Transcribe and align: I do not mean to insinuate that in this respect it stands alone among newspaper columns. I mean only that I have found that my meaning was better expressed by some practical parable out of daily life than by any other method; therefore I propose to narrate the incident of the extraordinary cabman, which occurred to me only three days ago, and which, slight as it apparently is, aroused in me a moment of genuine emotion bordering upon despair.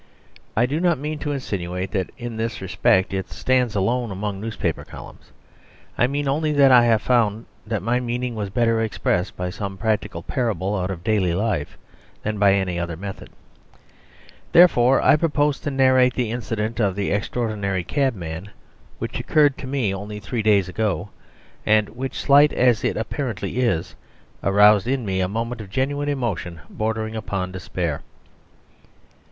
I 0.57 0.65
do 0.65 0.79
not 0.79 0.97
mean 0.97 1.19
to 1.19 1.31
insinuate 1.31 1.91
that 1.91 2.09
in 2.17 2.35
this 2.37 2.59
respect 2.59 3.13
it 3.13 3.29
stands 3.29 3.75
alone 3.75 4.09
among 4.09 4.41
newspaper 4.41 4.83
columns. 4.83 5.31
I 5.95 6.07
mean 6.07 6.27
only 6.27 6.51
that 6.53 6.71
I 6.71 6.85
have 6.85 7.03
found 7.03 7.45
that 7.67 7.83
my 7.83 7.99
meaning 7.99 8.33
was 8.33 8.49
better 8.49 8.81
expressed 8.81 9.37
by 9.37 9.51
some 9.51 9.77
practical 9.77 10.23
parable 10.23 10.75
out 10.75 10.89
of 10.89 11.03
daily 11.03 11.35
life 11.35 11.77
than 12.23 12.39
by 12.39 12.55
any 12.55 12.79
other 12.79 12.97
method; 12.97 13.29
therefore 14.53 15.03
I 15.03 15.17
propose 15.17 15.59
to 15.59 15.69
narrate 15.69 16.15
the 16.15 16.31
incident 16.31 16.79
of 16.79 16.95
the 16.95 17.11
extraordinary 17.11 17.83
cabman, 17.83 18.49
which 18.97 19.19
occurred 19.19 19.55
to 19.59 19.67
me 19.67 19.93
only 19.93 20.19
three 20.19 20.41
days 20.41 20.67
ago, 20.67 21.09
and 21.63 21.89
which, 21.89 22.19
slight 22.19 22.51
as 22.53 22.83
it 22.83 22.97
apparently 22.97 23.59
is, 23.59 23.93
aroused 24.43 24.87
in 24.87 25.05
me 25.05 25.21
a 25.21 25.27
moment 25.27 25.61
of 25.61 25.69
genuine 25.69 26.09
emotion 26.09 26.59
bordering 26.71 27.15
upon 27.15 27.51
despair. 27.51 28.01